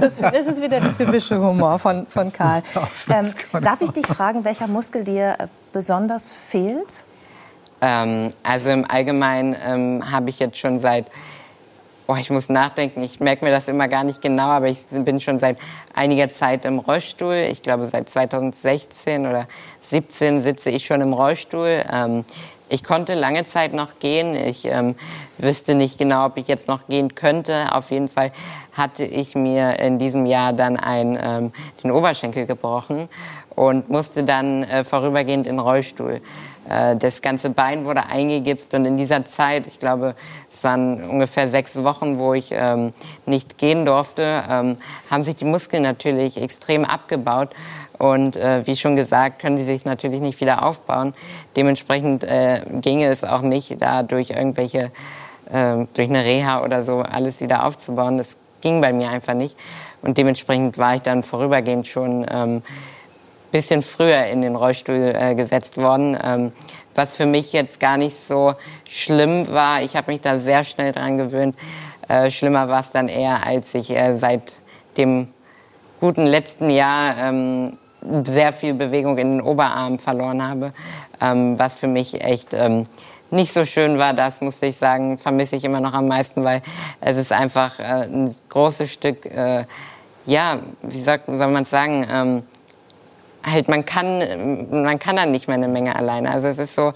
Das, 0.00 0.18
das 0.18 0.46
ist 0.46 0.62
wieder 0.62 0.80
der 0.80 0.90
typische 0.96 1.40
Humor 1.40 1.78
von, 1.78 2.06
von 2.06 2.32
Karl. 2.32 2.62
Ähm, 3.10 3.62
darf 3.62 3.80
ich 3.80 3.90
dich 3.90 4.06
fragen, 4.06 4.44
welcher 4.44 4.66
Muskel 4.66 5.04
dir 5.04 5.36
äh, 5.38 5.46
besonders 5.72 6.30
fehlt? 6.30 7.04
Ähm, 7.80 8.30
also 8.42 8.70
im 8.70 8.84
Allgemeinen 8.88 9.56
ähm, 9.64 10.10
habe 10.10 10.30
ich 10.30 10.38
jetzt 10.38 10.58
schon 10.58 10.78
seit 10.78 11.06
Boah, 12.08 12.16
ich 12.16 12.30
muss 12.30 12.48
nachdenken. 12.48 13.02
Ich 13.02 13.20
merke 13.20 13.44
mir 13.44 13.50
das 13.50 13.68
immer 13.68 13.86
gar 13.86 14.02
nicht 14.02 14.22
genau, 14.22 14.46
aber 14.46 14.68
ich 14.68 14.86
bin 14.88 15.20
schon 15.20 15.38
seit 15.38 15.58
einiger 15.92 16.30
Zeit 16.30 16.64
im 16.64 16.78
Rollstuhl. 16.78 17.46
Ich 17.50 17.60
glaube, 17.60 17.86
seit 17.86 18.08
2016 18.08 19.26
oder 19.26 19.46
2017 19.82 20.40
sitze 20.40 20.70
ich 20.70 20.86
schon 20.86 21.02
im 21.02 21.12
Rollstuhl. 21.12 21.84
Ähm, 21.92 22.24
ich 22.70 22.82
konnte 22.82 23.12
lange 23.12 23.44
Zeit 23.44 23.74
noch 23.74 23.98
gehen. 23.98 24.34
Ich 24.36 24.64
ähm, 24.64 24.94
wüsste 25.36 25.74
nicht 25.74 25.98
genau, 25.98 26.24
ob 26.24 26.38
ich 26.38 26.48
jetzt 26.48 26.66
noch 26.66 26.86
gehen 26.86 27.14
könnte. 27.14 27.74
Auf 27.74 27.90
jeden 27.90 28.08
Fall 28.08 28.32
hatte 28.72 29.04
ich 29.04 29.34
mir 29.34 29.78
in 29.78 29.98
diesem 29.98 30.24
Jahr 30.24 30.54
dann 30.54 30.78
ein, 30.78 31.18
ähm, 31.22 31.52
den 31.84 31.90
Oberschenkel 31.90 32.46
gebrochen 32.46 33.10
und 33.54 33.90
musste 33.90 34.24
dann 34.24 34.62
äh, 34.64 34.82
vorübergehend 34.82 35.46
in 35.46 35.56
den 35.56 35.60
Rollstuhl. 35.60 36.22
Äh, 36.68 36.96
das 36.96 37.22
ganze 37.22 37.50
Bein 37.50 37.84
wurde 37.84 38.06
eingegipst 38.06 38.74
und 38.74 38.84
in 38.84 38.96
dieser 38.96 39.24
Zeit, 39.24 39.66
ich 39.66 39.78
glaube, 39.78 40.14
es 40.50 40.64
waren 40.64 41.08
ungefähr 41.08 41.48
sechs 41.48 41.82
Wochen, 41.84 42.18
wo 42.18 42.34
ich 42.34 42.50
ähm, 42.52 42.92
nicht 43.26 43.58
gehen 43.58 43.84
durfte, 43.84 44.42
ähm, 44.48 44.76
haben 45.10 45.24
sich 45.24 45.36
die 45.36 45.44
Muskeln 45.44 45.82
natürlich 45.82 46.40
extrem 46.40 46.84
abgebaut. 46.84 47.50
Und 47.98 48.36
äh, 48.36 48.64
wie 48.64 48.76
schon 48.76 48.94
gesagt, 48.94 49.40
können 49.40 49.58
sie 49.58 49.64
sich 49.64 49.84
natürlich 49.84 50.20
nicht 50.20 50.40
wieder 50.40 50.64
aufbauen. 50.64 51.14
Dementsprechend 51.56 52.22
äh, 52.22 52.62
ginge 52.80 53.06
es 53.06 53.24
auch 53.24 53.42
nicht, 53.42 53.82
da 53.82 54.04
durch 54.04 54.30
irgendwelche, 54.30 54.92
äh, 55.50 55.86
durch 55.94 56.08
eine 56.08 56.24
Reha 56.24 56.62
oder 56.62 56.84
so 56.84 57.00
alles 57.00 57.40
wieder 57.40 57.66
aufzubauen. 57.66 58.16
Das 58.16 58.36
ging 58.60 58.80
bei 58.80 58.92
mir 58.92 59.10
einfach 59.10 59.34
nicht. 59.34 59.56
Und 60.00 60.16
dementsprechend 60.16 60.78
war 60.78 60.94
ich 60.94 61.02
dann 61.02 61.24
vorübergehend 61.24 61.88
schon 61.88 62.24
ähm, 62.30 62.62
bisschen 63.50 63.82
früher 63.82 64.26
in 64.26 64.42
den 64.42 64.56
Rollstuhl 64.56 65.12
äh, 65.14 65.34
gesetzt 65.34 65.76
worden, 65.76 66.18
ähm, 66.22 66.52
was 66.94 67.16
für 67.16 67.26
mich 67.26 67.52
jetzt 67.52 67.80
gar 67.80 67.96
nicht 67.96 68.16
so 68.16 68.54
schlimm 68.88 69.50
war. 69.52 69.82
Ich 69.82 69.96
habe 69.96 70.12
mich 70.12 70.20
da 70.20 70.38
sehr 70.38 70.64
schnell 70.64 70.92
dran 70.92 71.16
gewöhnt. 71.16 71.56
Äh, 72.08 72.30
schlimmer 72.30 72.68
war 72.68 72.80
es 72.80 72.90
dann 72.90 73.08
eher, 73.08 73.46
als 73.46 73.74
ich 73.74 73.90
äh, 73.90 74.16
seit 74.16 74.54
dem 74.96 75.28
guten 76.00 76.26
letzten 76.26 76.70
Jahr 76.70 77.16
ähm, 77.18 77.78
sehr 78.24 78.52
viel 78.52 78.74
Bewegung 78.74 79.18
in 79.18 79.38
den 79.38 79.42
Oberarm 79.42 79.98
verloren 79.98 80.46
habe, 80.46 80.72
ähm, 81.20 81.58
was 81.58 81.76
für 81.76 81.88
mich 81.88 82.22
echt 82.22 82.54
ähm, 82.54 82.86
nicht 83.30 83.52
so 83.52 83.64
schön 83.64 83.98
war. 83.98 84.14
Das 84.14 84.40
musste 84.40 84.66
ich 84.66 84.76
sagen, 84.76 85.18
vermisse 85.18 85.56
ich 85.56 85.64
immer 85.64 85.80
noch 85.80 85.94
am 85.94 86.06
meisten, 86.06 86.44
weil 86.44 86.62
es 87.00 87.16
ist 87.16 87.32
einfach 87.32 87.78
äh, 87.78 88.04
ein 88.04 88.34
großes 88.48 88.90
Stück, 88.92 89.26
äh, 89.26 89.64
ja, 90.24 90.58
wie 90.82 91.00
sagt, 91.00 91.26
soll 91.26 91.48
man 91.48 91.62
es 91.64 91.70
sagen, 91.70 92.06
ähm, 92.10 92.42
halt, 93.50 93.68
man 93.68 93.84
kann, 93.84 94.68
man 94.70 94.98
kann 94.98 95.16
dann 95.16 95.30
nicht 95.30 95.48
mehr 95.48 95.56
eine 95.56 95.68
Menge 95.68 95.96
alleine. 95.96 96.30
Also 96.30 96.48
es 96.48 96.58
ist 96.58 96.74
so, 96.74 96.92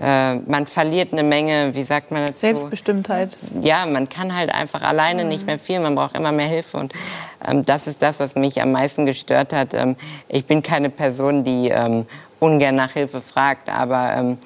äh, 0.00 0.34
man 0.34 0.66
verliert 0.66 1.12
eine 1.12 1.22
Menge, 1.22 1.74
wie 1.74 1.84
sagt 1.84 2.10
man 2.10 2.26
dazu? 2.26 2.40
Selbstbestimmtheit. 2.40 3.36
Ja, 3.62 3.86
man 3.86 4.08
kann 4.08 4.36
halt 4.36 4.54
einfach 4.54 4.82
alleine 4.82 5.22
mhm. 5.22 5.30
nicht 5.30 5.46
mehr 5.46 5.58
viel, 5.58 5.80
man 5.80 5.94
braucht 5.94 6.16
immer 6.16 6.32
mehr 6.32 6.46
Hilfe 6.46 6.76
und 6.76 6.92
ähm, 7.46 7.62
das 7.62 7.86
ist 7.86 8.02
das, 8.02 8.20
was 8.20 8.34
mich 8.34 8.60
am 8.60 8.72
meisten 8.72 9.06
gestört 9.06 9.52
hat. 9.52 9.74
Ähm, 9.74 9.96
ich 10.28 10.46
bin 10.46 10.62
keine 10.62 10.90
Person, 10.90 11.44
die 11.44 11.68
ähm, 11.68 12.06
ungern 12.40 12.74
nach 12.74 12.92
Hilfe 12.92 13.20
fragt, 13.20 13.70
aber 13.70 14.14
ähm, 14.16 14.38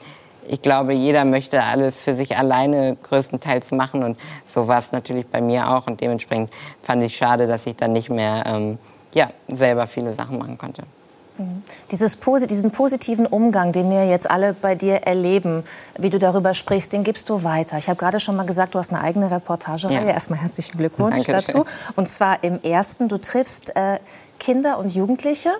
ich 0.46 0.62
glaube, 0.62 0.92
jeder 0.92 1.24
möchte 1.24 1.62
alles 1.62 2.02
für 2.04 2.14
sich 2.14 2.36
alleine 2.36 2.96
größtenteils 3.02 3.72
machen 3.72 4.02
und 4.02 4.18
so 4.46 4.68
war 4.68 4.78
es 4.78 4.92
natürlich 4.92 5.26
bei 5.26 5.40
mir 5.40 5.68
auch 5.68 5.86
und 5.86 6.00
dementsprechend 6.00 6.50
fand 6.82 7.02
ich 7.02 7.16
schade, 7.16 7.46
dass 7.46 7.66
ich 7.66 7.76
dann 7.76 7.92
nicht 7.92 8.10
mehr 8.10 8.44
ähm, 8.46 8.78
ja, 9.14 9.30
selber 9.48 9.86
viele 9.86 10.14
Sachen 10.14 10.38
machen 10.38 10.58
konnte. 10.58 10.82
Dieses, 11.90 12.18
diesen 12.48 12.70
positiven 12.70 13.26
Umgang, 13.26 13.72
den 13.72 13.90
wir 13.90 14.06
jetzt 14.06 14.30
alle 14.30 14.52
bei 14.52 14.74
dir 14.74 14.96
erleben, 15.06 15.64
wie 15.98 16.10
du 16.10 16.18
darüber 16.18 16.54
sprichst, 16.54 16.92
den 16.92 17.02
gibst 17.02 17.28
du 17.28 17.42
weiter. 17.44 17.78
Ich 17.78 17.88
habe 17.88 17.96
gerade 17.96 18.20
schon 18.20 18.36
mal 18.36 18.46
gesagt, 18.46 18.74
du 18.74 18.78
hast 18.78 18.92
eine 18.92 19.02
eigene 19.02 19.30
Reportagereihe. 19.30 20.06
Ja. 20.06 20.12
Erstmal 20.12 20.40
herzlichen 20.40 20.76
Glückwunsch 20.76 21.24
Dankeschön. 21.24 21.62
dazu. 21.62 21.64
Und 21.96 22.08
zwar 22.08 22.44
im 22.44 22.60
ersten, 22.62 23.08
du 23.08 23.16
triffst 23.18 23.74
äh, 23.74 23.98
Kinder 24.40 24.78
und 24.78 24.92
Jugendliche. 24.92 25.50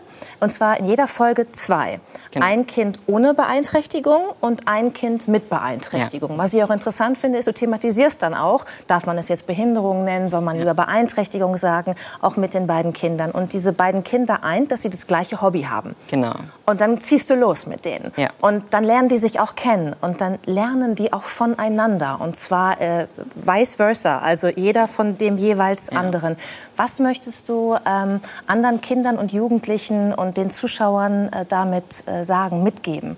Und 0.40 0.52
zwar 0.52 0.78
in 0.78 0.87
jeder 0.87 1.06
Folge 1.06 1.52
zwei. 1.52 2.00
Genau. 2.32 2.46
Ein 2.46 2.66
Kind 2.66 3.00
ohne 3.06 3.34
Beeinträchtigung 3.34 4.22
und 4.40 4.66
ein 4.66 4.92
Kind 4.92 5.28
mit 5.28 5.49
Beeinträchtigung. 5.49 6.32
Ja. 6.32 6.38
Was 6.38 6.54
ich 6.54 6.64
auch 6.64 6.70
interessant 6.70 7.18
finde, 7.18 7.38
ist, 7.38 7.46
du 7.46 7.52
thematisierst 7.52 8.22
dann 8.22 8.34
auch, 8.34 8.64
darf 8.88 9.06
man 9.06 9.16
es 9.18 9.28
jetzt 9.28 9.46
Behinderung 9.46 10.04
nennen, 10.04 10.28
soll 10.28 10.40
man 10.40 10.56
ja. 10.56 10.62
lieber 10.62 10.75
Beeinträchtigung 10.75 11.56
sagen, 11.56 11.94
auch 12.20 12.37
mit 12.37 12.54
den 12.54 12.66
beiden 12.66 12.92
Kindern. 12.92 13.30
Und 13.30 13.52
diese 13.52 13.72
beiden 13.72 14.02
Kinder 14.02 14.42
eint, 14.42 14.72
dass 14.72 14.82
sie 14.82 14.90
das 14.90 15.06
gleiche 15.06 15.40
Hobby 15.40 15.62
haben. 15.62 15.94
Genau. 16.08 16.32
Und 16.66 16.80
dann 16.80 17.00
ziehst 17.00 17.28
du 17.30 17.34
los 17.34 17.66
mit 17.66 17.84
denen. 17.84 18.12
Ja. 18.16 18.28
Und 18.40 18.64
dann 18.70 18.84
lernen 18.84 19.08
die 19.08 19.18
sich 19.18 19.40
auch 19.40 19.54
kennen. 19.54 19.94
Und 20.00 20.20
dann 20.20 20.38
lernen 20.46 20.94
die 20.94 21.12
auch 21.12 21.25
voneinander. 21.25 22.20
Und 22.20 22.37
zwar 22.37 22.80
äh, 22.80 23.06
vice 23.34 23.76
versa, 23.76 24.18
also 24.18 24.49
jeder 24.49 24.88
von 24.88 25.18
dem 25.18 25.37
jeweils 25.37 25.90
anderen. 25.90 26.37
Was 26.76 26.99
möchtest 26.99 27.49
du 27.49 27.76
ähm, 27.87 28.20
anderen 28.46 28.69
anderen 28.70 28.80
Kindern 28.80 29.18
und 29.18 29.32
Jugendlichen 29.32 30.14
und 30.14 30.36
den 30.36 30.50
Zuschauern 30.50 31.28
äh, 31.32 31.44
damit 31.48 32.06
äh, 32.06 32.24
sagen, 32.24 32.62
mitgeben? 32.62 33.16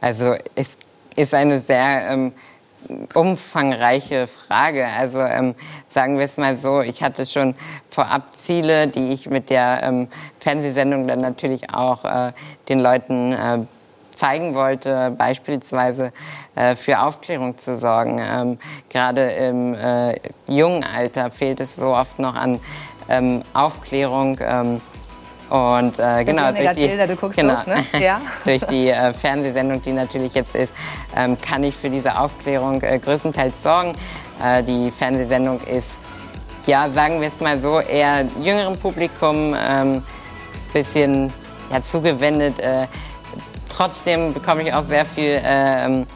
Also 0.00 0.34
es 0.54 0.76
ist 1.16 1.34
eine 1.34 1.60
sehr 1.60 2.10
ähm, 2.10 2.32
umfangreiche 3.14 4.26
Frage. 4.26 4.86
Also 4.86 5.20
ähm, 5.20 5.54
sagen 5.88 6.18
wir 6.18 6.26
es 6.26 6.36
mal 6.36 6.56
so, 6.56 6.80
ich 6.82 7.02
hatte 7.02 7.24
schon 7.24 7.54
vorab 7.88 8.34
Ziele, 8.34 8.88
die 8.88 9.10
ich 9.10 9.28
mit 9.28 9.48
der 9.50 9.80
ähm, 9.82 10.08
Fernsehsendung 10.38 11.06
dann 11.06 11.20
natürlich 11.20 11.72
auch 11.74 12.04
äh, 12.04 12.32
den 12.68 12.80
Leuten 12.80 13.32
äh, 13.32 13.58
zeigen 14.10 14.54
wollte, 14.54 15.14
beispielsweise 15.16 16.12
äh, 16.54 16.76
für 16.76 17.00
Aufklärung 17.00 17.56
zu 17.56 17.78
sorgen. 17.78 18.20
Ähm, 18.20 18.58
gerade 18.90 19.30
im 19.30 19.74
äh, 19.74 20.16
jungen 20.46 20.84
Alter 20.84 21.30
fehlt 21.30 21.60
es 21.60 21.76
so 21.76 21.94
oft 21.94 22.18
noch 22.18 22.34
an 22.34 22.60
ähm, 23.10 23.42
Aufklärung. 23.52 24.38
Ähm, 24.40 24.80
und 25.50 25.98
äh, 25.98 26.24
genau, 26.24 26.52
durch 26.52 26.70
die, 26.74 26.86
Bilder, 26.86 27.08
genau 27.08 27.60
hoch, 27.60 27.66
ne? 27.66 27.84
ja. 27.98 28.20
durch 28.44 28.64
die 28.66 28.88
äh, 28.88 29.12
Fernsehsendung, 29.12 29.82
die 29.82 29.92
natürlich 29.92 30.34
jetzt 30.34 30.54
ist, 30.54 30.72
ähm, 31.16 31.36
kann 31.40 31.64
ich 31.64 31.74
für 31.74 31.90
diese 31.90 32.20
Aufklärung 32.20 32.80
äh, 32.82 33.00
größtenteils 33.00 33.60
sorgen. 33.60 33.96
Äh, 34.40 34.62
die 34.62 34.92
Fernsehsendung 34.92 35.60
ist, 35.62 35.98
ja, 36.66 36.88
sagen 36.88 37.20
wir 37.20 37.26
es 37.26 37.40
mal 37.40 37.60
so, 37.60 37.80
eher 37.80 38.26
jüngerem 38.40 38.78
Publikum, 38.78 39.56
ähm, 39.60 40.04
bisschen 40.72 41.32
ja, 41.72 41.82
zugewendet. 41.82 42.60
Äh, 42.60 42.86
trotzdem 43.68 44.32
bekomme 44.32 44.62
ich 44.62 44.72
auch 44.72 44.84
sehr 44.84 45.04
viel 45.04 45.40
ähm, 45.44 46.06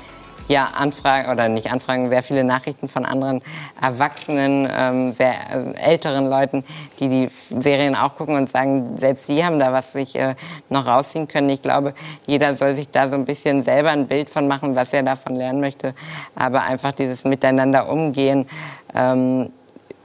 ja, 0.49 0.67
Anfragen 0.75 1.31
oder 1.31 1.49
nicht 1.49 1.71
Anfragen, 1.71 2.11
sehr 2.11 2.23
viele 2.23 2.45
Nachrichten 2.45 2.89
von 2.89 3.05
anderen 3.05 3.43
Erwachsenen, 3.81 4.69
ähm, 4.71 5.13
sehr 5.13 5.33
äh, 5.33 5.75
älteren 5.79 6.27
Leuten, 6.27 6.65
die 7.01 7.09
die 7.09 7.29
Serien 7.29 7.95
auch 7.95 8.15
gucken 8.15 8.37
und 8.37 8.49
sagen, 8.49 8.97
selbst 8.99 9.29
die 9.29 9.45
haben 9.45 9.59
da 9.59 9.73
was 9.73 9.93
sich 9.93 10.17
äh, 10.17 10.35
noch 10.69 10.87
rausziehen 10.87 11.29
können. 11.29 11.49
Ich 11.49 11.63
glaube, 11.63 11.95
jeder 12.27 12.57
soll 12.57 12.75
sich 12.75 12.91
da 12.91 13.09
so 13.09 13.15
ein 13.17 13.25
bisschen 13.25 13.63
selber 13.63 13.91
ein 13.91 14.07
Bild 14.07 14.29
von 14.31 14.47
machen, 14.47 14.77
was 14.77 14.93
er 14.93 15.03
davon 15.03 15.35
lernen 15.35 15.61
möchte. 15.61 15.95
Aber 16.35 16.63
einfach 16.63 16.93
dieses 16.93 17.25
Miteinander 17.25 17.89
umgehen, 17.89 18.47
ähm, 18.95 19.51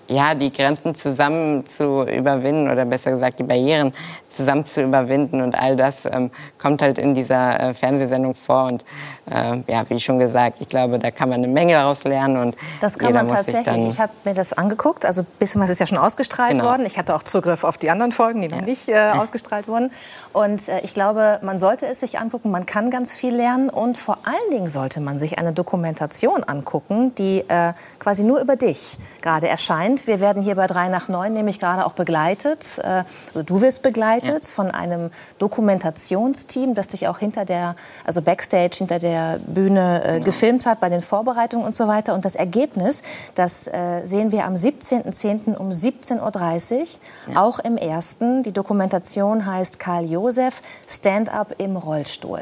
ja, 0.10 0.34
die 0.34 0.52
Grenzen 0.52 0.96
zusammen 0.96 1.66
zu 1.66 2.04
überwinden 2.04 2.70
oder 2.70 2.84
besser 2.84 3.12
gesagt 3.12 3.40
die 3.40 3.44
Barrieren 3.44 3.94
zusammen 4.28 4.66
zu 4.66 4.82
überwinden 4.82 5.42
und 5.42 5.56
all 5.56 5.76
das 5.76 6.06
ähm, 6.06 6.32
kommt 6.60 6.82
halt 6.82 6.98
in 6.98 7.14
dieser 7.14 7.60
äh, 7.60 7.74
Fernsehsendung 7.74 8.34
vor 8.34 8.66
und 8.66 8.86
äh, 9.30 9.62
ja, 9.68 9.88
wie 9.90 10.00
schon 10.00 10.20
gesagt, 10.20 10.58
ich 10.60 10.68
glaube, 10.68 10.98
da 10.98 11.12
kann 11.12 11.30
man 11.30 11.44
eine 11.44 11.48
Menge 11.48 11.74
daraus 11.74 12.04
lernen 12.04 12.38
und 12.38 12.58
das 12.82 12.98
kann 12.98 13.14
man 13.14 13.28
tatsächlich. 13.28 13.90
Ich 13.90 14.00
habe 14.00 14.12
mir 14.24 14.34
das 14.34 14.54
angeguckt, 14.54 15.06
also 15.06 15.22
ein 15.22 15.28
bisschen 15.38 15.62
was 15.62 15.70
ist 15.70 15.80
ja 15.80 15.86
schon 15.86 15.98
ausgestrahlt 15.98 16.54
genau. 16.54 16.66
worden. 16.66 16.86
Ich 16.86 16.98
hatte 16.98 17.16
auch 17.16 17.24
Zugriff 17.24 17.64
auf 17.64 17.78
die 17.78 17.92
anderen 17.92 18.12
Folgen, 18.12 18.42
die 18.42 18.50
ja. 18.50 18.58
noch 18.58 18.66
nicht 18.66 18.90
äh, 18.90 19.12
ausgestrahlt 19.16 19.68
wurden 19.68 19.92
und 20.34 20.68
äh, 20.68 20.80
ich 20.82 20.94
glaube, 20.96 21.40
man 21.44 21.60
sollte 21.60 21.86
es 21.86 22.00
sich 22.00 22.20
angucken, 22.20 22.50
man 22.50 22.66
kann 22.66 22.90
ganz 22.90 23.16
viel 23.16 23.36
lernen 23.36 23.70
und 23.70 23.98
vor 23.98 24.18
allen 24.24 24.52
Dingen 24.52 24.70
sollte 24.70 25.02
man 25.02 25.20
sich 25.20 25.38
eine 25.38 25.54
Dokumentation 25.54 26.44
angucken, 26.44 27.14
die 27.16 27.44
äh, 27.48 27.74
quasi 28.00 28.24
nur 28.24 28.40
über 28.40 28.56
dich 28.56 28.98
gerade 29.22 29.48
erscheint 29.48 29.99
sind. 30.02 30.08
Wir 30.08 30.20
werden 30.20 30.42
hier 30.42 30.56
bei 30.56 30.68
3 30.68 30.90
nach 30.90 31.08
9 31.08 31.34
nämlich 31.34 31.60
gerade 31.60 31.86
auch 31.86 31.94
begleitet, 31.94 32.80
äh, 32.80 33.04
also 33.28 33.44
du 33.44 33.62
wirst 33.62 33.82
begleitet 33.82 34.46
ja. 34.46 34.54
von 34.54 34.72
einem 34.72 35.12
Dokumentationsteam, 35.38 36.76
das 36.76 36.88
dich 36.88 37.08
auch 37.08 37.20
hinter 37.20 37.46
der, 37.46 37.76
also 38.06 38.22
Backstage, 38.22 38.78
hinter 38.78 39.00
der 39.00 39.40
Bühne 39.46 40.04
äh, 40.04 40.12
genau. 40.14 40.26
gefilmt 40.26 40.66
hat 40.66 40.80
bei 40.80 40.90
den 40.90 41.02
Vorbereitungen 41.02 41.66
und 41.66 41.76
so 41.76 41.88
weiter. 41.88 42.14
Und 42.14 42.26
das 42.26 42.36
Ergebnis, 42.36 43.02
das 43.36 43.68
äh, 43.68 44.02
sehen 44.06 44.32
wir 44.32 44.46
am 44.46 44.54
17.10. 44.54 45.56
um 45.56 45.70
17.30 45.70 46.80
Uhr, 46.80 46.88
ja. 47.28 47.42
auch 47.42 47.60
im 47.60 47.78
ersten. 47.78 48.44
Die 48.44 48.54
Dokumentation 48.54 49.46
heißt 49.46 49.80
Karl 49.80 50.06
Josef, 50.06 50.62
Stand-up 50.88 51.56
im 51.58 51.78
Rollstuhl. 51.78 52.42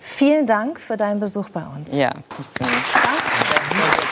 Vielen 0.00 0.46
Dank 0.46 0.80
für 0.80 0.96
deinen 0.96 1.20
Besuch 1.20 1.50
bei 1.50 1.62
uns. 1.76 1.94
Ja, 1.94 2.12
Danke. 2.58 4.09